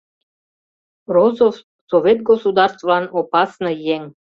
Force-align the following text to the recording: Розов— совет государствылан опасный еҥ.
Розов— 1.15 1.55
совет 1.89 2.19
государствылан 2.29 3.05
опасный 3.19 3.77
еҥ. 3.95 4.01